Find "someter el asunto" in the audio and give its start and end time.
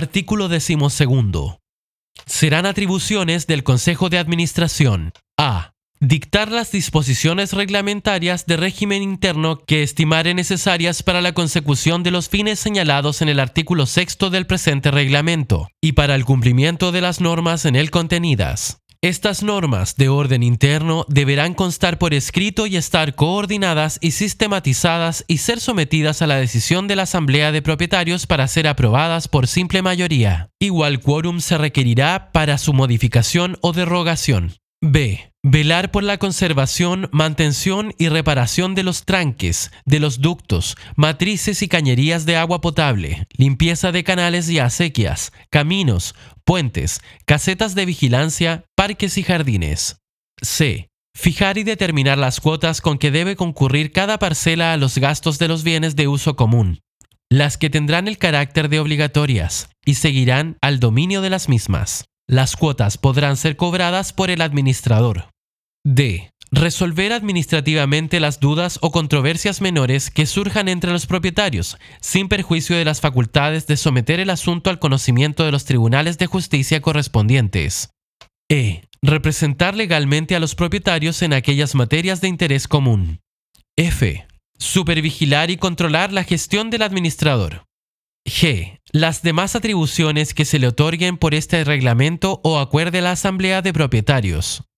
73.76-74.70